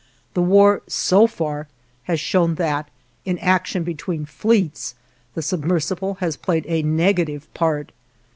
[0.33, 1.67] The war, so far,
[2.05, 2.89] has shown that,
[3.23, 4.95] in action between fleets,
[5.35, 7.91] the submersible has played a negative part.